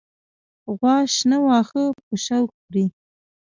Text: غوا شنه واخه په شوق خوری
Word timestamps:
غوا 0.77 0.95
شنه 1.15 1.37
واخه 1.47 1.83
په 2.05 2.13
شوق 2.25 2.49
خوری 2.59 2.85